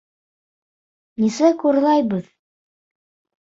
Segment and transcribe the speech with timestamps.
[1.23, 2.33] Нисек урлайбыҙ?